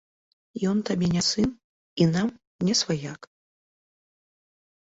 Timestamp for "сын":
1.27-1.49